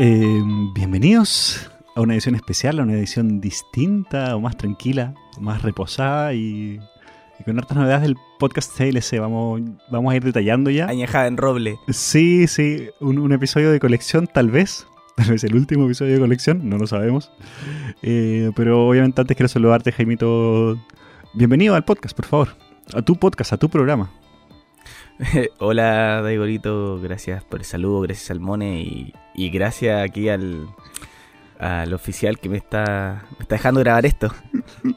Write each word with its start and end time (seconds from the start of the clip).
Eh, 0.00 0.40
bienvenidos 0.74 1.68
a 1.96 2.02
una 2.02 2.14
edición 2.14 2.36
especial, 2.36 2.78
a 2.78 2.84
una 2.84 2.92
edición 2.92 3.40
distinta, 3.40 4.36
o 4.36 4.40
más 4.40 4.56
tranquila, 4.56 5.12
o 5.36 5.40
más 5.40 5.62
reposada 5.62 6.34
y, 6.34 6.78
y 7.40 7.42
con 7.44 7.58
hartas 7.58 7.76
novedades 7.76 8.02
del 8.02 8.16
podcast 8.38 8.78
CLC. 8.78 9.18
Vamos, 9.18 9.60
vamos 9.90 10.12
a 10.12 10.16
ir 10.16 10.22
detallando 10.22 10.70
ya. 10.70 10.86
Añejada 10.86 11.26
en 11.26 11.36
roble. 11.36 11.80
Sí, 11.88 12.46
sí, 12.46 12.90
un, 13.00 13.18
un 13.18 13.32
episodio 13.32 13.72
de 13.72 13.80
colección 13.80 14.28
tal 14.32 14.52
vez. 14.52 14.86
Tal 15.16 15.32
vez 15.32 15.42
el 15.42 15.56
último 15.56 15.86
episodio 15.86 16.14
de 16.14 16.20
colección, 16.20 16.68
no 16.68 16.78
lo 16.78 16.86
sabemos. 16.86 17.32
Eh, 18.02 18.52
pero 18.54 18.86
obviamente 18.86 19.20
antes 19.20 19.36
quiero 19.36 19.48
saludarte, 19.48 19.90
Jaimito. 19.90 20.78
Bienvenido 21.34 21.74
al 21.74 21.84
podcast, 21.84 22.14
por 22.14 22.26
favor. 22.26 22.48
A 22.94 23.02
tu 23.02 23.16
podcast, 23.16 23.52
a 23.52 23.56
tu 23.56 23.68
programa. 23.68 24.12
Hola, 25.58 26.22
Daigorito. 26.22 27.00
Gracias 27.00 27.44
por 27.44 27.60
el 27.60 27.64
saludo, 27.64 28.00
gracias 28.02 28.30
al 28.30 28.40
Mone 28.40 28.82
y, 28.82 29.14
y 29.34 29.50
gracias 29.50 30.02
aquí 30.02 30.28
al, 30.28 30.68
al 31.58 31.92
oficial 31.92 32.38
que 32.38 32.48
me 32.48 32.56
está, 32.56 33.24
me 33.38 33.42
está 33.42 33.56
dejando 33.56 33.80
grabar 33.80 34.06
esto. 34.06 34.32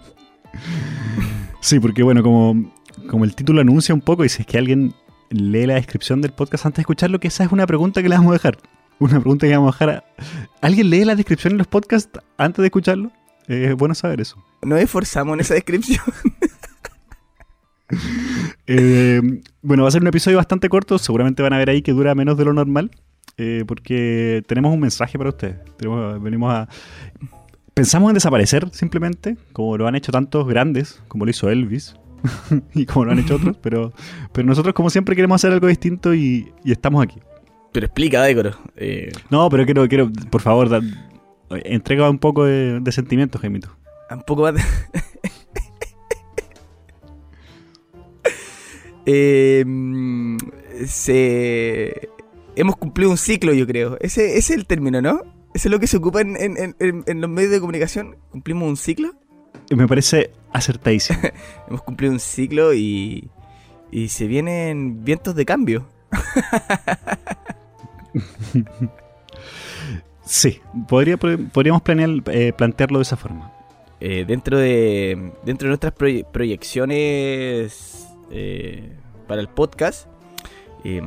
Sí, 1.63 1.79
porque 1.79 2.01
bueno, 2.01 2.23
como, 2.23 2.73
como 3.07 3.23
el 3.23 3.35
título 3.35 3.61
anuncia 3.61 3.93
un 3.93 4.01
poco, 4.01 4.25
y 4.25 4.29
si 4.29 4.41
es 4.41 4.47
que 4.47 4.57
alguien 4.57 4.95
lee 5.29 5.67
la 5.67 5.75
descripción 5.75 6.19
del 6.19 6.33
podcast 6.33 6.65
antes 6.65 6.77
de 6.77 6.81
escucharlo, 6.81 7.19
que 7.19 7.27
esa 7.27 7.43
es 7.43 7.51
una 7.51 7.67
pregunta 7.67 8.01
que 8.01 8.09
le 8.09 8.17
vamos 8.17 8.31
a 8.31 8.33
dejar. 8.33 8.57
Una 8.97 9.19
pregunta 9.19 9.47
que 9.47 9.55
vamos 9.55 9.75
a 9.75 9.77
dejar 9.77 9.89
a... 9.89 10.03
¿Alguien 10.61 10.89
lee 10.89 11.05
la 11.05 11.15
descripción 11.15 11.53
de 11.53 11.59
los 11.59 11.67
podcasts 11.67 12.19
antes 12.37 12.63
de 12.63 12.67
escucharlo? 12.67 13.11
Eh, 13.47 13.67
es 13.69 13.75
bueno 13.75 13.93
saber 13.93 14.21
eso. 14.21 14.43
Nos 14.63 14.79
esforzamos 14.81 15.35
en 15.35 15.41
esa 15.41 15.53
descripción. 15.53 16.03
Eh, 18.67 19.21
bueno, 19.61 19.83
va 19.83 19.89
a 19.89 19.91
ser 19.91 20.01
un 20.01 20.07
episodio 20.07 20.37
bastante 20.37 20.69
corto, 20.69 20.97
seguramente 20.97 21.43
van 21.43 21.51
a 21.51 21.57
ver 21.57 21.69
ahí 21.69 21.81
que 21.81 21.91
dura 21.91 22.15
menos 22.15 22.37
de 22.37 22.45
lo 22.45 22.53
normal, 22.53 22.91
eh, 23.37 23.65
porque 23.67 24.43
tenemos 24.47 24.73
un 24.73 24.79
mensaje 24.79 25.17
para 25.17 25.29
ustedes. 25.31 25.57
Tenemos- 25.77 26.21
venimos 26.21 26.53
a... 26.53 26.69
Pensamos 27.73 28.09
en 28.11 28.13
desaparecer 28.13 28.69
simplemente, 28.71 29.35
como 29.51 29.77
lo 29.77 29.87
han 29.87 29.95
hecho 29.95 30.11
tantos 30.11 30.47
grandes, 30.47 31.01
como 31.09 31.25
lo 31.25 31.31
hizo 31.31 31.49
Elvis, 31.49 31.95
y 32.73 32.85
como 32.85 33.05
lo 33.05 33.11
han 33.11 33.19
hecho 33.19 33.35
otros, 33.35 33.57
pero, 33.61 33.91
pero 34.31 34.47
nosotros 34.47 34.73
como 34.73 34.89
siempre 34.89 35.15
queremos 35.15 35.35
hacer 35.41 35.51
algo 35.51 35.67
distinto 35.67 36.13
y, 36.13 36.51
y 36.63 36.71
estamos 36.71 37.03
aquí. 37.03 37.19
Pero 37.73 37.85
explica, 37.87 38.19
Daigoro. 38.19 38.51
Eh, 38.77 39.11
No, 39.29 39.49
pero 39.49 39.65
quiero, 39.65 39.87
quiero 39.89 40.09
por 40.29 40.41
favor, 40.41 40.69
da- 40.69 40.81
entrega 41.65 42.09
un 42.09 42.19
poco 42.19 42.45
de, 42.45 42.79
de 42.79 42.91
sentimiento, 42.91 43.37
Jaimito. 43.39 43.75
un 44.11 44.21
poco 44.23 44.43
más. 44.43 44.53
de- 44.53 44.61
Eh, 49.05 49.65
se... 50.85 52.09
Hemos 52.55 52.75
cumplido 52.75 53.11
un 53.11 53.17
ciclo, 53.17 53.53
yo 53.53 53.65
creo. 53.65 53.97
Ese, 54.01 54.37
ese 54.37 54.53
es 54.53 54.59
el 54.59 54.65
término, 54.65 55.01
¿no? 55.01 55.21
Eso 55.53 55.67
es 55.67 55.71
lo 55.71 55.79
que 55.79 55.87
se 55.87 55.97
ocupa 55.97 56.21
en, 56.21 56.35
en- 56.37 56.57
en- 56.57 56.75
en- 56.79 57.03
en 57.07 57.21
los 57.21 57.29
medios 57.29 57.51
de 57.51 57.59
comunicación. 57.59 58.17
¿Cumplimos 58.29 58.67
un 58.69 58.77
ciclo? 58.77 59.13
Me 59.75 59.87
parece 59.87 60.31
acertadísimo. 60.51 61.19
Hemos 61.67 61.81
cumplido 61.83 62.13
un 62.13 62.19
ciclo 62.19 62.73
y, 62.73 63.29
y 63.89 64.09
se 64.09 64.27
vienen 64.27 65.03
vientos 65.05 65.35
de 65.35 65.45
cambio. 65.45 65.87
Sí, 70.23 70.61
podría, 70.87 71.17
podríamos 71.17 71.81
planear, 71.81 72.09
eh, 72.27 72.53
plantearlo 72.53 72.99
de 72.99 73.03
esa 73.03 73.17
forma. 73.17 73.51
Eh, 73.99 74.23
dentro 74.25 74.57
de 74.57 75.31
dentro 75.43 75.65
de 75.67 75.69
nuestras 75.69 75.93
proye- 75.93 76.25
proyecciones 76.31 78.00
eh, 78.31 78.89
para 79.27 79.41
el 79.41 79.47
podcast, 79.49 80.07
eh, 80.83 81.01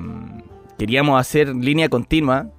queríamos 0.79 1.21
hacer 1.21 1.49
línea 1.55 1.89
continua 1.89 2.51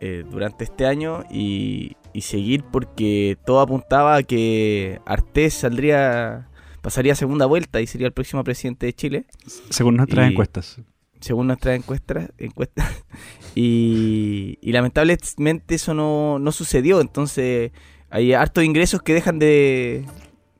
eh, 0.00 0.24
durante 0.30 0.64
este 0.64 0.86
año 0.86 1.24
y, 1.30 1.96
y 2.12 2.20
seguir 2.22 2.64
porque 2.64 3.38
todo 3.46 3.60
apuntaba 3.60 4.16
a 4.16 4.22
que 4.22 5.00
Artés 5.06 5.54
saldría, 5.54 6.48
pasaría 6.82 7.12
a 7.12 7.16
segunda 7.16 7.46
vuelta 7.46 7.80
y 7.80 7.86
sería 7.86 8.06
el 8.06 8.12
próximo 8.12 8.42
presidente 8.44 8.86
de 8.86 8.92
Chile. 8.92 9.24
Según 9.70 9.96
nuestras 9.96 10.28
Y- 10.28 10.32
encuestas. 10.32 10.80
según 11.20 11.46
nuestras 11.46 11.76
encuestas, 11.76 12.30
encuestas 12.38 13.04
y, 13.54 14.58
y 14.60 14.72
lamentablemente 14.72 15.74
eso 15.74 15.94
no, 15.94 16.38
no 16.38 16.52
sucedió, 16.52 17.00
entonces 17.00 17.72
hay 18.10 18.32
hartos 18.34 18.62
ingresos 18.64 19.02
que 19.02 19.14
dejan 19.14 19.38
de, 19.38 20.04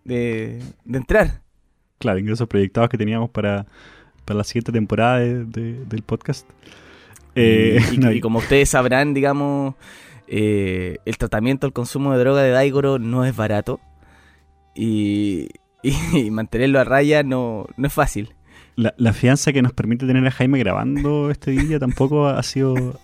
de, 0.05 0.61
de 0.85 0.99
entrar. 0.99 1.43
Claro, 2.05 2.19
ingresos 2.19 2.47
proyectados 2.47 2.91
que 2.91 2.99
teníamos 2.99 3.31
para, 3.31 3.65
para 4.27 4.37
la 4.37 4.45
siguiente 4.45 4.73
temporada 4.73 5.21
de- 5.21 5.47
de- 5.47 5.85
del 5.87 6.03
podcast. 6.03 6.47
Eh, 7.35 7.81
y, 7.93 7.95
y- 7.95 7.99
no, 7.99 8.13
y 8.13 8.21
como 8.21 8.41
ustedes 8.41 8.69
sabrán, 8.69 9.15
digamos, 9.15 9.75
eh, 10.29 10.99
el 11.07 11.17
tratamiento, 11.17 11.67
el 11.67 11.73
consumo 11.73 12.13
de 12.13 12.19
droga 12.19 12.43
de 12.43 12.51
Daigoro 12.51 12.99
no 12.99 13.25
es 13.25 13.35
barato 13.35 13.81
y, 14.75 15.49
y 15.83 16.31
mantenerlo 16.31 16.79
a 16.79 16.85
raya 16.85 17.23
no, 17.23 17.67
no 17.79 17.87
es 17.87 17.93
fácil. 17.93 18.35
la, 18.77 18.93
la 18.99 19.15
fianza 19.15 19.53
que 19.55 19.63
nos 19.63 19.73
permite 19.73 20.07
tener 20.07 20.27
a 20.27 20.31
Jaime 20.31 20.59
grabando 20.59 21.31
este 21.31 21.53
día 21.53 21.79
tampoco 21.79 22.27
ha 22.29 22.43
sido. 22.43 23.01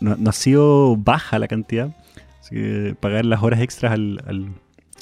No, 0.00 0.16
no 0.16 0.30
ha 0.30 0.32
sido 0.34 0.96
baja 0.96 1.38
la 1.38 1.48
cantidad. 1.48 1.94
Así 2.40 2.54
que 2.56 2.96
pagar 3.00 3.24
las 3.24 3.42
horas 3.42 3.60
extras 3.60 3.92
al, 3.92 4.20
al- 4.26 4.50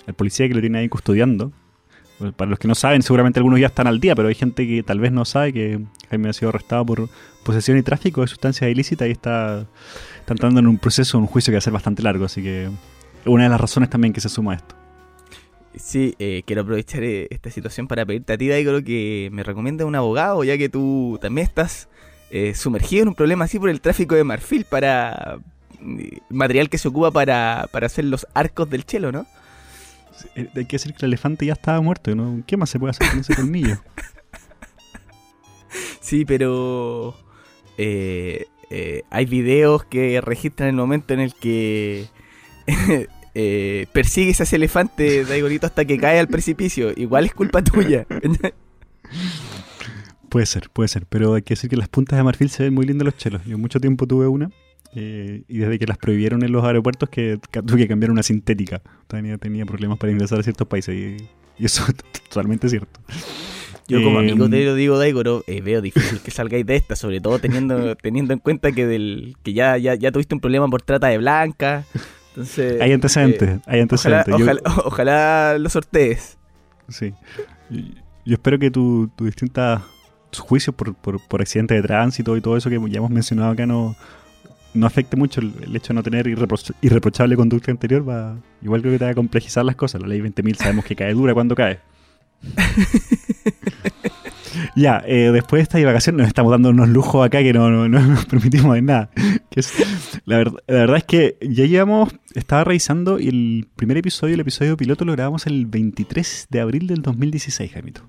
al 0.06 0.14
policía 0.14 0.46
que 0.46 0.54
lo 0.54 0.60
tiene 0.60 0.78
ahí 0.78 0.88
custodiando. 0.88 1.52
Para 2.36 2.50
los 2.50 2.58
que 2.58 2.68
no 2.68 2.74
saben, 2.74 3.02
seguramente 3.02 3.38
algunos 3.38 3.58
ya 3.60 3.68
están 3.68 3.86
al 3.86 3.98
día, 3.98 4.14
pero 4.14 4.28
hay 4.28 4.34
gente 4.34 4.66
que 4.66 4.82
tal 4.82 5.00
vez 5.00 5.10
no 5.10 5.24
sabe 5.24 5.52
que 5.52 5.80
Jaime 6.10 6.28
ha 6.28 6.32
sido 6.34 6.50
arrestado 6.50 6.84
por 6.84 7.08
posesión 7.42 7.78
y 7.78 7.82
tráfico 7.82 8.20
de 8.20 8.26
sustancias 8.26 8.70
ilícitas 8.70 9.08
y 9.08 9.12
está, 9.12 9.66
entrando 10.28 10.60
en 10.60 10.66
un 10.66 10.78
proceso, 10.78 11.18
un 11.18 11.26
juicio 11.26 11.50
que 11.50 11.56
va 11.56 11.58
a 11.58 11.62
ser 11.62 11.72
bastante 11.72 12.02
largo. 12.02 12.26
Así 12.26 12.42
que 12.42 12.68
una 13.24 13.44
de 13.44 13.48
las 13.48 13.60
razones 13.60 13.88
también 13.88 14.12
que 14.12 14.20
se 14.20 14.28
suma 14.28 14.52
a 14.52 14.56
esto. 14.56 14.74
Sí, 15.74 16.14
eh, 16.18 16.42
quiero 16.44 16.62
aprovechar 16.62 17.02
eh, 17.04 17.28
esta 17.30 17.50
situación 17.50 17.86
para 17.86 18.04
pedirte 18.04 18.32
a 18.32 18.38
ti, 18.38 18.48
Daigoro, 18.48 18.82
que 18.82 19.30
me 19.32 19.42
recomiendes 19.42 19.86
un 19.86 19.94
abogado, 19.94 20.44
ya 20.44 20.58
que 20.58 20.68
tú 20.68 21.18
también 21.22 21.46
estás 21.46 21.88
eh, 22.30 22.54
sumergido 22.54 23.02
en 23.02 23.08
un 23.08 23.14
problema 23.14 23.44
así 23.46 23.58
por 23.58 23.70
el 23.70 23.80
tráfico 23.80 24.14
de 24.14 24.24
marfil 24.24 24.64
para 24.64 25.38
material 26.28 26.68
que 26.68 26.76
se 26.76 26.88
ocupa 26.88 27.10
para, 27.10 27.68
para 27.72 27.86
hacer 27.86 28.04
los 28.04 28.26
arcos 28.34 28.68
del 28.68 28.84
chelo, 28.84 29.12
¿no? 29.12 29.26
Eh, 30.34 30.48
Hay 30.56 30.64
que 30.64 30.76
decir 30.76 30.92
que 30.94 31.04
el 31.06 31.10
elefante 31.10 31.46
ya 31.46 31.52
estaba 31.54 31.80
muerto. 31.80 32.14
¿no? 32.14 32.42
¿Qué 32.46 32.56
más 32.56 32.70
se 32.70 32.78
puede 32.78 32.90
hacer 32.90 33.08
con 33.10 33.20
ese 33.20 33.34
colmillo? 33.34 33.78
Sí, 36.00 36.24
pero 36.24 37.14
eh, 37.78 38.46
eh, 38.70 39.02
hay 39.10 39.26
videos 39.26 39.84
que 39.84 40.20
registran 40.20 40.68
el 40.68 40.74
momento 40.74 41.14
en 41.14 41.20
el 41.20 41.34
que 41.34 42.08
eh, 43.34 43.86
persigues 43.92 44.40
a 44.40 44.42
ese 44.42 44.56
elefante, 44.56 45.24
Daigorito, 45.24 45.66
hasta 45.66 45.84
que 45.84 45.98
cae 45.98 46.18
al 46.18 46.26
precipicio. 46.26 46.92
Igual 46.96 47.26
es 47.26 47.34
culpa 47.34 47.62
tuya. 47.62 48.06
Puede 50.28 50.46
ser, 50.46 50.70
puede 50.70 50.88
ser, 50.88 51.06
pero 51.06 51.34
hay 51.34 51.42
que 51.42 51.54
decir 51.54 51.68
que 51.68 51.76
las 51.76 51.88
puntas 51.88 52.16
de 52.16 52.22
marfil 52.22 52.50
se 52.50 52.62
ven 52.62 52.72
muy 52.72 52.86
lindas 52.86 53.04
los 53.04 53.16
chelos. 53.16 53.44
Yo 53.44 53.58
mucho 53.58 53.80
tiempo 53.80 54.06
tuve 54.06 54.28
una 54.28 54.48
eh, 54.94 55.42
y 55.48 55.58
desde 55.58 55.78
que 55.78 55.86
las 55.86 55.98
prohibieron 55.98 56.42
en 56.42 56.52
los 56.52 56.64
aeropuertos 56.64 57.08
que 57.08 57.38
tuve 57.66 57.78
que 57.78 57.88
cambiar 57.88 58.10
una 58.10 58.22
sintética. 58.22 58.80
Tenía, 59.06 59.38
tenía 59.38 59.64
problemas 59.66 59.98
para 59.98 60.12
ingresar 60.12 60.40
a 60.40 60.42
ciertos 60.42 60.66
países 60.66 60.94
y, 60.94 61.28
y 61.62 61.64
eso 61.66 61.84
es 61.88 61.94
totalmente 62.28 62.68
cierto. 62.68 63.00
Yo 63.88 64.02
como 64.04 64.20
Eh, 64.20 64.30
amigo 64.30 64.48
te 64.48 64.64
lo 64.64 64.74
digo, 64.76 64.98
Daigoro, 64.98 65.42
eh, 65.48 65.60
veo 65.62 65.80
difícil 65.82 66.20
que 66.20 66.30
salgáis 66.30 66.64
de 66.64 66.76
esta, 66.76 66.94
sobre 66.94 67.20
todo 67.20 67.38
teniendo 67.40 67.96
teniendo 68.02 68.32
en 68.32 68.38
cuenta 68.38 68.70
que 68.72 68.86
del 68.86 69.36
que 69.42 69.52
ya, 69.52 69.76
ya, 69.78 69.94
ya 69.94 70.12
tuviste 70.12 70.34
un 70.34 70.40
problema 70.40 70.68
por 70.68 70.82
trata 70.82 71.08
de 71.08 71.18
blanca. 71.18 71.84
Entonces, 72.30 72.80
Hay 72.80 72.92
antecedentes, 72.92 73.48
eh, 73.48 73.60
hay 73.66 73.80
ojalá, 73.80 74.20
antecedentes. 74.20 74.28
Yo- 74.38 74.44
ojalá, 74.44 74.60
ojalá 74.84 75.58
lo 75.58 75.68
sortees. 75.68 76.38
sí. 76.88 77.12
Yo 78.26 78.34
espero 78.34 78.58
que 78.58 78.70
tus 78.70 79.10
tu 79.16 79.24
distintos 79.24 79.80
juicios 80.38 80.74
por, 80.76 80.94
por, 80.94 81.20
por 81.26 81.40
accidentes 81.40 81.76
de 81.76 81.82
tránsito 81.82 82.36
y 82.36 82.40
todo 82.40 82.56
eso 82.56 82.68
que 82.70 82.78
ya 82.88 82.98
hemos 82.98 83.10
mencionado 83.10 83.50
acá 83.50 83.66
no, 83.66 83.96
no 84.74 84.86
afecte 84.86 85.16
mucho 85.16 85.40
el, 85.40 85.52
el 85.62 85.74
hecho 85.76 85.88
de 85.88 85.94
no 85.94 86.02
tener 86.02 86.26
irrepro- 86.26 86.74
irreprochable 86.80 87.36
conducta 87.36 87.70
anterior. 87.70 88.08
Va, 88.08 88.36
igual 88.62 88.80
creo 88.80 88.92
que 88.94 88.98
te 88.98 89.04
va 89.04 89.10
a 89.10 89.14
complejizar 89.14 89.64
las 89.64 89.76
cosas. 89.76 90.00
La 90.00 90.08
ley 90.08 90.20
20.000 90.20 90.54
sabemos 90.56 90.84
que 90.84 90.94
cae 90.96 91.12
dura 91.14 91.34
cuando 91.34 91.54
cae. 91.54 91.80
ya, 94.74 95.02
eh, 95.06 95.30
después 95.32 95.58
de 95.60 95.62
esta 95.64 95.78
divagación 95.78 96.16
nos 96.16 96.26
estamos 96.26 96.50
dando 96.50 96.70
unos 96.70 96.88
lujos 96.88 97.24
acá 97.24 97.42
que 97.42 97.52
no, 97.52 97.70
no- 97.70 97.88
no 97.88 98.00
nos 98.00 98.26
permitimos 98.26 98.76
en 98.76 98.86
nada. 98.86 99.10
Que 99.50 99.60
es- 99.60 99.72
la, 100.24 100.38
ver- 100.38 100.52
la 100.66 100.74
verdad 100.74 100.96
es 100.98 101.04
que 101.04 101.36
ya 101.42 101.64
llevamos, 101.66 102.14
estaba 102.34 102.64
revisando 102.64 103.18
y 103.18 103.28
el 103.28 103.68
primer 103.76 103.96
episodio, 103.98 104.34
el 104.34 104.40
episodio 104.40 104.76
piloto, 104.76 105.04
lo 105.04 105.12
grabamos 105.12 105.46
el 105.46 105.66
23 105.66 106.46
de 106.50 106.60
abril 106.60 106.86
del 106.86 107.02
2016, 107.02 107.72
Jamito. 107.72 108.02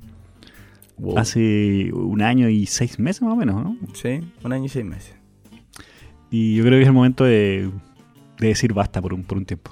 Wow. 0.98 1.18
Hace 1.18 1.90
un 1.94 2.22
año 2.22 2.48
y 2.50 2.68
seis 2.68 3.00
meses 3.00 3.24
más 3.24 3.34
o 3.34 3.36
menos, 3.36 3.56
¿no? 3.64 3.76
Sí, 3.94 4.22
un 4.44 4.54
año 4.54 4.66
y 4.66 4.70
seis 4.70 4.86
meses. 4.86 5.16
Y 6.32 6.56
yo 6.56 6.64
creo 6.64 6.78
que 6.78 6.82
es 6.82 6.88
el 6.88 6.94
momento 6.94 7.24
de, 7.26 7.70
de 8.40 8.48
decir 8.48 8.74
basta 8.74 9.02
por 9.02 9.14
un, 9.14 9.24
por 9.24 9.38
un 9.38 9.46
tiempo. 9.46 9.72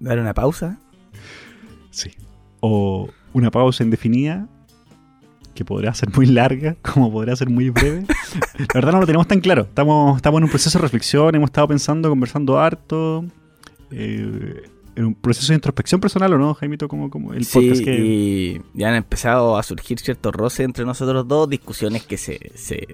Dar 0.00 0.18
una 0.18 0.34
pausa. 0.34 0.78
Sí. 1.90 2.10
O 2.60 3.08
una 3.32 3.50
pausa 3.50 3.84
indefinida 3.84 4.48
que 5.54 5.64
podrá 5.64 5.94
ser 5.94 6.10
muy 6.14 6.26
larga, 6.26 6.76
como 6.82 7.10
podrá 7.10 7.34
ser 7.34 7.48
muy 7.48 7.70
breve. 7.70 8.04
La 8.58 8.66
verdad 8.74 8.92
no 8.92 9.00
lo 9.00 9.06
tenemos 9.06 9.26
tan 9.26 9.40
claro. 9.40 9.62
Estamos, 9.62 10.16
estamos 10.16 10.38
en 10.38 10.44
un 10.44 10.50
proceso 10.50 10.78
de 10.78 10.82
reflexión, 10.82 11.34
hemos 11.34 11.48
estado 11.48 11.68
pensando, 11.68 12.08
conversando 12.10 12.58
harto. 12.58 13.24
Eh, 13.90 14.64
en 14.96 15.04
un 15.04 15.14
proceso 15.14 15.52
de 15.52 15.56
introspección 15.56 16.00
personal, 16.00 16.32
¿o 16.32 16.38
no, 16.38 16.54
Jaimito? 16.54 16.88
Como, 16.88 17.10
como 17.10 17.32
el 17.34 17.44
Sí, 17.44 17.60
podcast 17.60 17.84
que... 17.84 17.98
y 17.98 18.62
ya 18.74 18.88
han 18.88 18.94
empezado 18.94 19.56
a 19.56 19.62
surgir 19.62 19.98
ciertos 20.00 20.34
roces 20.34 20.60
entre 20.60 20.84
nosotros 20.84 21.28
dos, 21.28 21.48
discusiones 21.48 22.04
que 22.04 22.16
se, 22.16 22.50
se, 22.54 22.86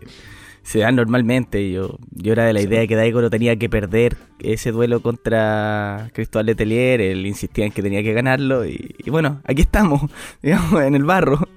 se 0.63 0.79
dan 0.81 0.97
normalmente. 0.97 1.71
Yo, 1.71 1.99
yo 2.11 2.33
era 2.33 2.45
de 2.45 2.53
la 2.53 2.61
idea 2.63 2.81
de 2.81 2.89
que 2.89 2.97
Daigo 2.97 3.21
no 3.21 3.31
tenía 3.31 3.57
que 3.57 3.69
perder 3.69 4.17
ese 4.41 4.71
duelo 4.73 5.01
contra 5.03 6.11
Cristóbal 6.13 6.47
Letelier, 6.47 7.01
él 7.01 7.27
insistía 7.27 7.65
en 7.67 7.73
que 7.73 7.83
tenía 7.83 8.03
que 8.03 8.13
ganarlo, 8.13 8.65
y, 8.67 8.95
y 8.99 9.11
bueno, 9.11 9.41
aquí 9.45 9.63
estamos, 9.63 10.03
digamos, 10.43 10.83
en 10.83 10.95
el 10.95 11.05
barro. 11.05 11.49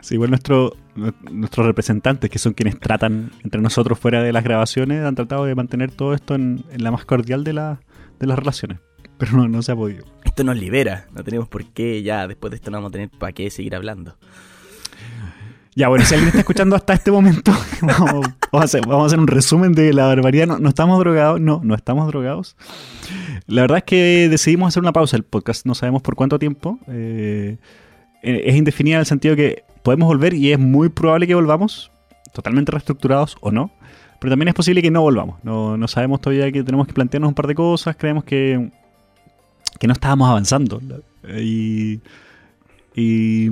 Sí, 0.00 0.14
igual 0.14 0.30
nuestro, 0.30 0.74
nu- 0.94 1.12
nuestros 1.30 1.66
representantes, 1.66 2.30
que 2.30 2.38
son 2.38 2.54
quienes 2.54 2.78
tratan 2.78 3.30
entre 3.44 3.60
nosotros 3.60 3.98
fuera 3.98 4.22
de 4.22 4.32
las 4.32 4.42
grabaciones, 4.44 5.04
han 5.04 5.14
tratado 5.14 5.44
de 5.44 5.54
mantener 5.54 5.90
todo 5.90 6.14
esto 6.14 6.34
en, 6.34 6.64
en 6.70 6.82
la 6.82 6.90
más 6.90 7.04
cordial 7.04 7.44
de, 7.44 7.52
la- 7.52 7.80
de 8.18 8.26
las 8.26 8.38
relaciones. 8.38 8.78
Pero 9.18 9.32
no, 9.32 9.48
no 9.48 9.62
se 9.62 9.72
ha 9.72 9.76
podido. 9.76 10.04
Esto 10.24 10.44
nos 10.44 10.56
libera, 10.56 11.06
no 11.14 11.22
tenemos 11.24 11.48
por 11.48 11.64
qué, 11.66 12.02
ya 12.02 12.26
después 12.26 12.50
de 12.50 12.56
esto 12.56 12.70
no 12.70 12.78
vamos 12.78 12.90
a 12.90 12.92
tener 12.92 13.10
para 13.10 13.32
qué 13.32 13.50
seguir 13.50 13.74
hablando. 13.74 14.16
Ya, 15.74 15.88
bueno, 15.88 16.04
si 16.04 16.14
alguien 16.14 16.28
está 16.28 16.40
escuchando 16.40 16.74
hasta 16.74 16.92
este 16.94 17.10
momento, 17.10 17.52
vamos, 17.82 18.26
a 18.52 18.64
hacer, 18.64 18.86
vamos 18.86 19.04
a 19.04 19.06
hacer 19.06 19.18
un 19.18 19.28
resumen 19.28 19.72
de 19.72 19.92
la 19.92 20.06
barbaridad. 20.06 20.46
No, 20.46 20.58
no 20.58 20.68
estamos 20.68 20.98
drogados, 20.98 21.40
no, 21.40 21.60
no 21.62 21.74
estamos 21.74 22.06
drogados. 22.08 22.56
La 23.46 23.62
verdad 23.62 23.78
es 23.78 23.84
que 23.84 24.28
decidimos 24.28 24.68
hacer 24.68 24.82
una 24.82 24.92
pausa 24.92 25.16
el 25.16 25.22
podcast, 25.22 25.66
no 25.66 25.74
sabemos 25.74 26.02
por 26.02 26.16
cuánto 26.16 26.38
tiempo. 26.38 26.78
Eh, 26.88 27.58
eh, 28.22 28.42
es 28.46 28.56
indefinida 28.56 28.96
en 28.96 29.00
el 29.00 29.06
sentido 29.06 29.36
que 29.36 29.64
podemos 29.82 30.08
volver 30.08 30.34
y 30.34 30.52
es 30.52 30.58
muy 30.58 30.88
probable 30.88 31.26
que 31.26 31.34
volvamos, 31.34 31.90
totalmente 32.32 32.72
reestructurados 32.72 33.36
o 33.40 33.50
no. 33.50 33.70
Pero 34.20 34.32
también 34.32 34.48
es 34.48 34.54
posible 34.54 34.82
que 34.82 34.90
no 34.90 35.02
volvamos. 35.02 35.42
No, 35.44 35.76
no 35.76 35.86
sabemos 35.86 36.20
todavía 36.20 36.50
que 36.50 36.64
tenemos 36.64 36.86
que 36.86 36.92
plantearnos 36.92 37.28
un 37.28 37.34
par 37.34 37.46
de 37.46 37.54
cosas. 37.54 37.96
Creemos 37.96 38.24
que, 38.24 38.70
que 39.78 39.86
no 39.86 39.92
estábamos 39.92 40.28
avanzando. 40.28 40.80
Y, 41.40 42.00
y, 42.94 43.48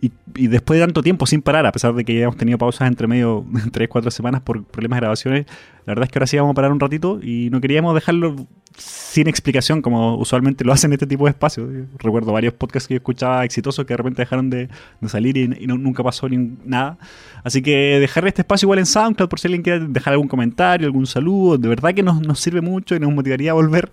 y- 0.00 0.12
y 0.36 0.46
después 0.46 0.78
de 0.80 0.86
tanto 0.86 1.02
tiempo 1.02 1.26
sin 1.26 1.42
parar, 1.42 1.66
a 1.66 1.72
pesar 1.72 1.92
de 1.94 2.04
que 2.04 2.14
ya 2.14 2.22
hemos 2.24 2.36
tenido 2.36 2.56
pausas 2.58 2.88
entre 2.88 3.06
medio, 3.06 3.44
3, 3.72 3.88
4 3.88 4.10
semanas 4.10 4.40
por 4.42 4.64
problemas 4.64 4.96
de 4.96 5.00
grabaciones, 5.00 5.46
la 5.86 5.92
verdad 5.92 6.04
es 6.04 6.10
que 6.12 6.18
ahora 6.18 6.26
sí 6.26 6.36
vamos 6.36 6.52
a 6.52 6.54
parar 6.54 6.72
un 6.72 6.80
ratito 6.80 7.20
y 7.22 7.50
no 7.50 7.60
queríamos 7.60 7.94
dejarlo 7.94 8.36
sin 8.76 9.26
explicación 9.26 9.82
como 9.82 10.14
usualmente 10.16 10.64
lo 10.64 10.72
hacen 10.72 10.92
este 10.92 11.06
tipo 11.06 11.24
de 11.24 11.30
espacios. 11.30 11.68
Recuerdo 11.98 12.32
varios 12.32 12.54
podcasts 12.54 12.86
que 12.86 12.94
yo 12.94 12.98
escuchaba 12.98 13.44
exitosos 13.44 13.84
que 13.84 13.92
de 13.92 13.96
repente 13.98 14.22
dejaron 14.22 14.48
de, 14.50 14.68
de 15.00 15.08
salir 15.08 15.36
y, 15.36 15.42
y 15.64 15.66
no- 15.66 15.76
nunca 15.76 16.02
pasó 16.04 16.28
ni 16.28 16.56
nada. 16.64 16.96
Así 17.42 17.60
que 17.62 17.98
dejar 17.98 18.26
este 18.28 18.42
espacio 18.42 18.66
igual 18.66 18.78
en 18.78 18.86
SoundCloud 18.86 19.28
por 19.28 19.40
si 19.40 19.48
alguien 19.48 19.62
quiere 19.62 19.80
dejar 19.88 20.12
algún 20.12 20.28
comentario, 20.28 20.86
algún 20.86 21.06
saludo, 21.06 21.58
de 21.58 21.68
verdad 21.68 21.92
que 21.92 22.02
nos, 22.02 22.20
nos 22.22 22.38
sirve 22.40 22.60
mucho 22.60 22.94
y 22.94 23.00
nos 23.00 23.12
motivaría 23.12 23.50
a 23.50 23.54
volver. 23.54 23.90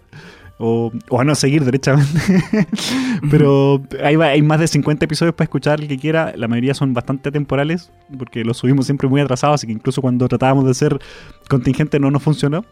O, 0.59 0.91
o 1.09 1.21
a 1.21 1.23
no 1.23 1.35
seguir 1.35 1.63
derechamente. 1.65 2.19
Pero 3.29 3.79
va- 4.17 4.25
hay 4.27 4.41
más 4.41 4.59
de 4.59 4.67
50 4.67 5.05
episodios 5.05 5.35
para 5.35 5.43
escuchar 5.45 5.79
el 5.81 5.87
que 5.87 5.97
quiera. 5.99 6.33
La 6.35 6.47
mayoría 6.47 6.73
son 6.73 6.93
bastante 6.95 7.31
temporales, 7.31 7.91
porque 8.17 8.43
los 8.43 8.57
subimos 8.57 8.85
siempre 8.85 9.07
muy 9.07 9.21
atrasados, 9.21 9.55
así 9.55 9.67
que 9.67 9.73
incluso 9.73 10.01
cuando 10.01 10.27
tratábamos 10.27 10.65
de 10.65 10.73
ser 10.73 10.99
contingente 11.47 11.99
no 11.99 12.09
nos 12.09 12.23
funcionó. 12.23 12.65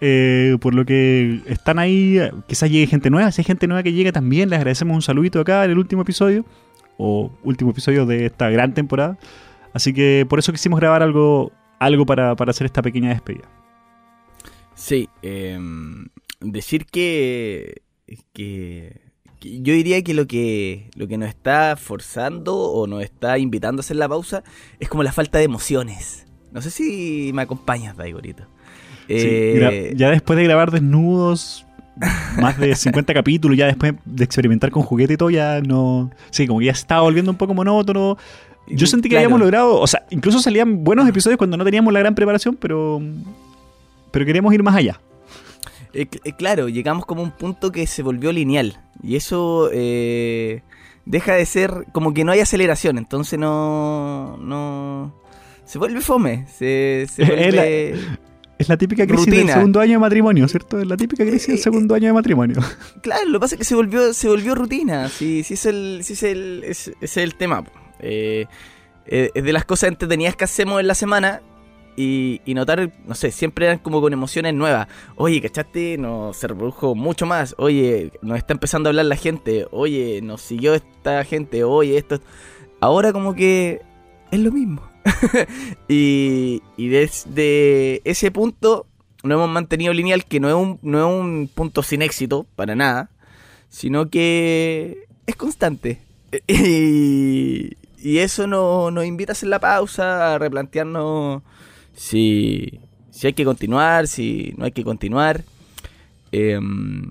Eh, 0.00 0.56
por 0.60 0.74
lo 0.74 0.84
que 0.84 1.40
están 1.46 1.80
ahí, 1.80 2.18
eh, 2.18 2.30
quizás 2.46 2.70
llegue 2.70 2.86
gente 2.86 3.10
nueva. 3.10 3.32
Si 3.32 3.40
hay 3.40 3.44
gente 3.44 3.66
nueva 3.66 3.82
que 3.82 3.92
llegue 3.92 4.12
también, 4.12 4.48
les 4.48 4.58
agradecemos 4.58 4.94
un 4.94 5.02
saludito 5.02 5.40
acá 5.40 5.64
en 5.64 5.72
el 5.72 5.78
último 5.78 6.02
episodio, 6.02 6.44
o 6.98 7.32
último 7.42 7.72
episodio 7.72 8.06
de 8.06 8.26
esta 8.26 8.48
gran 8.50 8.74
temporada. 8.74 9.18
Así 9.72 9.92
que 9.92 10.24
por 10.28 10.38
eso 10.38 10.52
quisimos 10.52 10.78
grabar 10.78 11.02
algo, 11.02 11.50
algo 11.80 12.06
para, 12.06 12.36
para 12.36 12.50
hacer 12.52 12.66
esta 12.66 12.80
pequeña 12.80 13.08
despedida. 13.08 13.48
Sí, 14.76 15.08
em, 15.22 16.06
decir 16.44 16.86
que, 16.86 17.82
que, 18.32 19.00
que 19.40 19.60
yo 19.60 19.74
diría 19.74 20.02
que 20.02 20.14
lo 20.14 20.26
que 20.26 20.90
lo 20.96 21.06
que 21.08 21.18
nos 21.18 21.28
está 21.28 21.76
forzando 21.76 22.56
o 22.56 22.86
nos 22.86 23.02
está 23.02 23.38
invitando 23.38 23.80
a 23.80 23.82
hacer 23.82 23.96
la 23.96 24.08
pausa 24.08 24.42
es 24.80 24.88
como 24.88 25.02
la 25.02 25.12
falta 25.12 25.38
de 25.38 25.44
emociones. 25.44 26.26
No 26.52 26.62
sé 26.62 26.70
si 26.70 27.32
me 27.34 27.42
acompañas, 27.42 27.96
Daigorito. 27.96 28.46
Eh, 29.08 29.92
ya 29.96 30.10
después 30.10 30.36
de 30.36 30.44
grabar 30.44 30.70
desnudos, 30.70 31.66
más 32.40 32.58
de 32.58 32.74
50 32.74 33.12
capítulos, 33.14 33.56
ya 33.56 33.66
después 33.66 33.94
de 34.04 34.24
experimentar 34.24 34.70
con 34.70 34.82
juguete 34.82 35.14
y 35.14 35.16
todo, 35.16 35.30
ya 35.30 35.60
no. 35.60 36.10
Sí, 36.30 36.46
como 36.46 36.60
que 36.60 36.66
ya 36.66 36.72
estaba 36.72 37.02
volviendo 37.02 37.30
un 37.30 37.36
poco 37.36 37.54
monótono. 37.54 38.16
Yo 38.66 38.86
sentí 38.86 39.08
que 39.08 39.14
claro. 39.16 39.26
habíamos 39.26 39.40
logrado, 39.40 39.78
o 39.78 39.86
sea, 39.86 40.06
incluso 40.10 40.40
salían 40.40 40.84
buenos 40.84 41.06
episodios 41.06 41.36
cuando 41.36 41.56
no 41.56 41.64
teníamos 41.64 41.92
la 41.92 42.00
gran 42.00 42.14
preparación, 42.14 42.56
pero. 42.56 43.02
Pero 44.10 44.24
queríamos 44.24 44.54
ir 44.54 44.62
más 44.62 44.76
allá. 44.76 45.00
Eh, 45.94 46.08
eh, 46.24 46.32
claro, 46.36 46.68
llegamos 46.68 47.06
como 47.06 47.22
a 47.22 47.24
un 47.24 47.30
punto 47.30 47.70
que 47.72 47.86
se 47.86 48.02
volvió 48.02 48.32
lineal. 48.32 48.80
Y 49.02 49.16
eso 49.16 49.70
eh, 49.72 50.62
deja 51.06 51.34
de 51.34 51.46
ser 51.46 51.86
como 51.92 52.12
que 52.12 52.24
no 52.24 52.32
hay 52.32 52.40
aceleración. 52.40 52.98
Entonces 52.98 53.38
no. 53.38 54.36
no 54.38 55.14
se 55.64 55.78
vuelve 55.78 56.00
fome. 56.00 56.46
Se, 56.48 57.06
se 57.10 57.22
Es 57.22 57.28
vuelve. 57.28 57.94
Es 58.56 58.68
la 58.68 58.76
típica 58.76 59.04
crisis 59.04 59.26
del 59.26 59.48
segundo 59.48 59.80
año 59.80 59.92
de 59.92 59.98
matrimonio, 59.98 60.46
¿cierto? 60.46 60.78
Es 60.78 60.86
la 60.86 60.96
típica 60.96 61.24
crisis 61.24 61.48
del 61.48 61.58
segundo 61.58 61.94
año 61.94 62.06
de 62.08 62.12
matrimonio. 62.12 62.56
Claro, 63.02 63.26
lo 63.26 63.38
que 63.38 63.40
pasa 63.40 63.54
es 63.56 63.58
que 63.58 63.64
se 63.64 63.74
volvió, 63.74 64.14
se 64.14 64.28
volvió 64.28 64.54
rutina. 64.54 65.08
Sí, 65.08 65.42
sí 65.42 65.54
es 65.54 65.66
el, 65.66 66.00
sí 66.02 66.12
es 66.12 66.22
el, 66.22 66.62
es, 66.64 66.92
es 67.00 67.16
el 67.16 67.34
tema. 67.34 67.64
es 68.00 68.46
de 69.06 69.52
las 69.52 69.64
cosas 69.64 69.88
entretenidas 69.88 70.36
que 70.36 70.44
hacemos 70.44 70.80
en 70.80 70.86
la 70.86 70.94
semana 70.94 71.42
y, 71.96 72.40
notar, 72.54 72.92
no 73.06 73.14
sé, 73.14 73.30
siempre 73.30 73.66
eran 73.66 73.78
como 73.78 74.00
con 74.00 74.12
emociones 74.12 74.54
nuevas. 74.54 74.88
Oye, 75.16 75.40
¿cachaste? 75.40 75.96
Nos 75.98 76.36
se 76.36 76.48
reprodujo 76.48 76.94
mucho 76.94 77.26
más. 77.26 77.54
Oye, 77.58 78.10
nos 78.22 78.38
está 78.38 78.52
empezando 78.52 78.88
a 78.88 78.90
hablar 78.90 79.06
la 79.06 79.16
gente. 79.16 79.66
Oye, 79.70 80.20
nos 80.22 80.40
siguió 80.40 80.74
esta 80.74 81.24
gente. 81.24 81.64
Oye, 81.64 81.96
esto. 81.96 82.20
Ahora 82.80 83.12
como 83.12 83.34
que 83.34 83.80
es 84.30 84.38
lo 84.40 84.50
mismo. 84.52 84.82
y, 85.88 86.62
y 86.76 86.88
desde 86.88 88.00
ese 88.08 88.30
punto 88.30 88.86
no 89.22 89.34
hemos 89.34 89.48
mantenido 89.48 89.92
lineal, 89.92 90.24
que 90.24 90.40
no 90.40 90.48
es 90.48 90.54
un, 90.54 90.78
no 90.82 90.98
es 90.98 91.14
un 91.20 91.50
punto 91.54 91.82
sin 91.82 92.02
éxito, 92.02 92.46
para 92.56 92.74
nada, 92.74 93.10
sino 93.68 94.10
que 94.10 95.04
es 95.26 95.36
constante. 95.36 96.00
Y, 96.48 97.76
y 97.98 98.18
eso 98.18 98.46
no- 98.46 98.90
nos 98.90 99.04
invita 99.06 99.30
a 99.32 99.34
hacer 99.34 99.48
la 99.48 99.60
pausa, 99.60 100.34
a 100.34 100.38
replantearnos 100.38 101.42
si, 101.94 102.80
si 103.10 103.26
hay 103.26 103.32
que 103.32 103.44
continuar, 103.44 104.06
si 104.08 104.54
no 104.56 104.64
hay 104.64 104.72
que 104.72 104.84
continuar. 104.84 105.44
Em, 106.32 107.10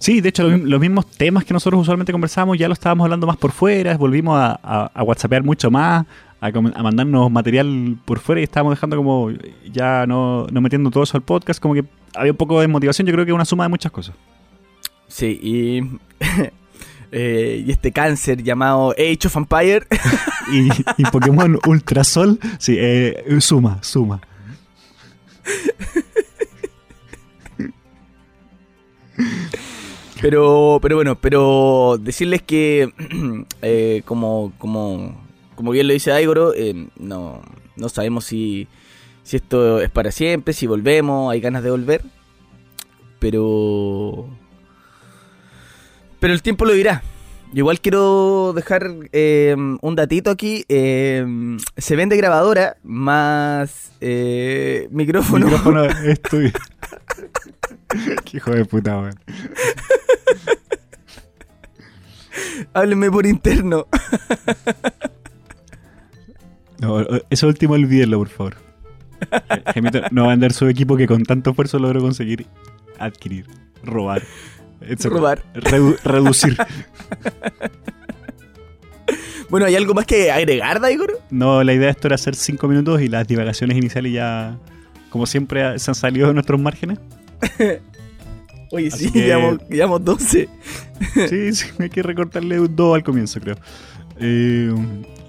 Sí, 0.00 0.20
de 0.20 0.28
hecho, 0.28 0.48
los, 0.48 0.60
los 0.60 0.80
mismos 0.80 1.06
temas 1.10 1.44
que 1.44 1.52
nosotros 1.52 1.82
usualmente 1.82 2.12
conversamos 2.12 2.56
ya 2.56 2.68
lo 2.68 2.74
estábamos 2.74 3.04
hablando 3.04 3.26
más 3.26 3.36
por 3.36 3.50
fuera, 3.50 3.96
volvimos 3.96 4.38
a, 4.38 4.58
a, 4.62 4.90
a 4.94 5.02
whatsappear 5.02 5.42
mucho 5.42 5.72
más, 5.72 6.06
a, 6.40 6.50
mandarnos 6.50 7.30
material 7.30 7.96
por 8.04 8.20
fuera 8.20 8.40
y 8.40 8.44
estábamos 8.44 8.74
dejando 8.74 8.96
como 8.96 9.30
ya 9.72 10.06
no, 10.06 10.46
no 10.46 10.60
metiendo 10.60 10.90
todo 10.90 11.02
eso 11.02 11.16
al 11.16 11.22
podcast, 11.22 11.60
como 11.60 11.74
que 11.74 11.84
había 12.14 12.32
un 12.32 12.38
poco 12.38 12.60
de 12.60 12.68
motivación, 12.68 13.06
yo 13.06 13.12
creo 13.12 13.24
que 13.24 13.32
es 13.32 13.34
una 13.34 13.44
suma 13.44 13.64
de 13.64 13.70
muchas 13.70 13.90
cosas. 13.90 14.14
sí, 15.08 15.38
y, 15.42 15.82
eh, 17.12 17.64
y 17.66 17.70
este 17.70 17.90
cáncer 17.90 18.42
llamado 18.42 18.92
Age 18.92 19.26
of 19.26 19.36
Empire 19.36 19.86
Y, 20.52 20.68
y 20.96 21.04
Pokémon 21.10 21.58
Ultrasol, 21.66 22.38
sí, 22.58 22.76
eh, 22.78 23.24
suma, 23.40 23.82
suma. 23.82 24.20
Pero, 30.20 30.78
pero 30.82 30.96
bueno, 30.96 31.20
pero 31.20 31.96
decirles 32.00 32.42
que, 32.42 32.92
eh, 33.62 34.02
como, 34.04 34.52
como, 34.58 35.20
como 35.54 35.70
bien 35.70 35.86
lo 35.86 35.92
dice 35.92 36.12
Aigoro, 36.12 36.54
eh, 36.54 36.88
no, 36.98 37.42
no 37.76 37.88
sabemos 37.88 38.24
si, 38.24 38.66
si 39.22 39.36
esto 39.36 39.80
es 39.80 39.90
para 39.90 40.10
siempre, 40.10 40.54
si 40.54 40.66
volvemos, 40.66 41.30
hay 41.30 41.40
ganas 41.40 41.62
de 41.62 41.70
volver. 41.70 42.02
Pero, 43.20 44.28
pero 46.20 46.32
el 46.32 46.42
tiempo 46.42 46.64
lo 46.64 46.72
dirá. 46.72 47.02
Yo 47.52 47.60
igual 47.62 47.80
quiero 47.80 48.52
dejar 48.54 48.90
eh, 49.12 49.56
un 49.56 49.94
datito 49.96 50.30
aquí. 50.30 50.64
eh, 50.68 51.24
se 51.76 51.96
vende 51.96 52.16
grabadora 52.16 52.76
más 52.82 53.92
eh, 54.00 54.88
micrófono. 54.90 55.46
Micrófono 55.46 55.84
estoy. 56.04 56.52
Qué 58.24 58.36
hijo 58.36 58.50
de 58.50 58.64
puta, 58.64 58.98
weón. 58.98 59.14
Háblenme 62.74 63.10
por 63.10 63.26
interno. 63.26 63.86
No, 66.80 67.04
eso 67.28 67.48
último 67.48 67.74
olvídenlo, 67.74 68.18
por 68.18 68.28
favor. 68.28 68.54
Gemito 69.74 70.00
no 70.12 70.22
va 70.22 70.28
a 70.28 70.30
vender 70.30 70.52
su 70.52 70.68
equipo 70.68 70.96
que 70.96 71.08
con 71.08 71.24
tanto 71.24 71.50
esfuerzo 71.50 71.80
logró 71.80 72.00
conseguir 72.00 72.46
adquirir, 73.00 73.46
robar, 73.82 74.22
etc. 74.80 75.04
Robar. 75.06 75.42
Redu- 75.54 75.98
reducir. 76.04 76.56
Bueno, 79.50 79.64
¿hay 79.64 79.74
algo 79.76 79.94
más 79.94 80.04
que 80.04 80.30
agregar, 80.30 80.78
Daigoro? 80.78 81.14
No, 81.30 81.64
la 81.64 81.72
idea 81.72 81.86
de 81.86 81.92
esto 81.92 82.08
era 82.08 82.16
hacer 82.16 82.34
cinco 82.34 82.68
minutos 82.68 83.00
y 83.00 83.08
las 83.08 83.26
divagaciones 83.26 83.78
iniciales 83.78 84.12
ya, 84.12 84.58
como 85.08 85.24
siempre, 85.24 85.78
se 85.78 85.90
han 85.90 85.94
salido 85.94 86.28
de 86.28 86.34
nuestros 86.34 86.60
márgenes. 86.60 86.98
Oye, 88.70 88.88
Así 88.88 89.06
sí, 89.06 89.10
que- 89.12 89.22
llevamos, 89.22 89.58
llevamos 89.70 90.04
12. 90.04 90.48
Sí, 91.28 91.52
sí, 91.54 91.66
hay 91.78 91.88
que 91.88 92.02
recortarle 92.02 92.60
un 92.60 92.76
2 92.76 92.96
al 92.96 93.02
comienzo, 93.02 93.40
creo. 93.40 93.56
Eh, 94.20 94.74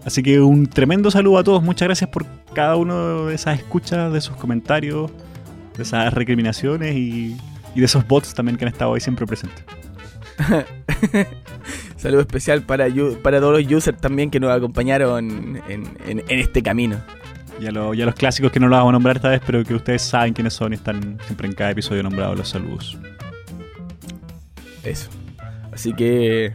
así 0.04 0.22
que 0.22 0.42
un 0.42 0.66
tremendo 0.68 1.10
saludo 1.12 1.38
a 1.38 1.44
todos. 1.46 1.64
Muchas 1.64 1.88
gracias 1.88 2.10
por 2.10 2.26
cada 2.54 2.76
uno 2.76 3.28
de 3.28 3.36
esas 3.36 3.58
escuchas, 3.60 4.12
de 4.12 4.20
sus 4.20 4.36
comentarios, 4.36 5.10
de 5.78 5.84
esas 5.84 6.14
recriminaciones 6.14 6.94
y, 6.98 7.38
y 7.76 7.80
de 7.80 7.86
esos 7.86 8.06
bots 8.08 8.34
también 8.34 8.58
que 8.58 8.66
han 8.66 8.72
estado 8.72 8.94
ahí 8.94 9.02
siempre 9.02 9.26
presentes. 9.26 9.64
Saludo 11.98 12.22
especial 12.22 12.62
para, 12.64 12.88
para 13.22 13.40
todos 13.40 13.62
los 13.62 13.72
users 13.72 14.00
también 14.00 14.32
que 14.32 14.40
nos 14.40 14.52
acompañaron 14.52 15.62
en, 15.68 15.92
en- 16.06 16.24
en 16.28 16.40
este 16.40 16.64
camino. 16.64 16.98
Y 17.60 17.68
a, 17.68 17.72
lo- 17.72 17.94
y 17.94 18.02
a 18.02 18.06
los 18.06 18.16
clásicos 18.16 18.52
que 18.52 18.60
no 18.60 18.68
los 18.70 18.78
vamos 18.78 18.90
a 18.92 18.94
nombrar 18.94 19.18
esta 19.18 19.30
vez, 19.30 19.42
pero 19.46 19.64
que 19.66 19.74
ustedes 19.76 20.02
saben 20.02 20.34
quiénes 20.34 20.54
son 20.54 20.72
y 20.72 20.76
están 20.78 21.20
siempre 21.26 21.48
en 21.48 21.54
cada 21.54 21.72
episodio 21.72 22.02
nombrados 22.04 22.38
los 22.38 22.48
saludos. 22.50 22.98
Eso. 24.84 25.10
Así 25.74 25.94
que 25.94 26.54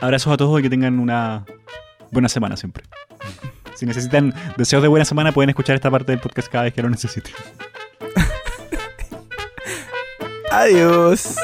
Abrazos 0.00 0.32
a 0.32 0.36
todos 0.36 0.58
y 0.58 0.62
que 0.62 0.70
tengan 0.70 0.98
una 0.98 1.44
buena 2.10 2.28
semana 2.28 2.56
siempre. 2.56 2.84
Si 3.74 3.86
necesitan 3.86 4.34
deseos 4.56 4.82
de 4.82 4.88
buena 4.88 5.04
semana, 5.04 5.30
pueden 5.32 5.50
escuchar 5.50 5.76
esta 5.76 5.90
parte 5.90 6.10
del 6.12 6.20
podcast 6.20 6.48
cada 6.50 6.64
vez 6.64 6.74
que 6.74 6.82
lo 6.82 6.88
necesiten. 6.90 7.32
Adiós. 10.60 11.36